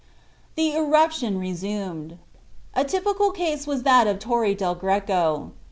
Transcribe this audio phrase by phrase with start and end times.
[0.55, 2.17] THE ERUPTION RESUMED.
[2.73, 5.51] A typical case was that of Torre del Greco.